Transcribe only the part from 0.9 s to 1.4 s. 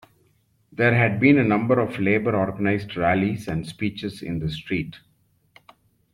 had been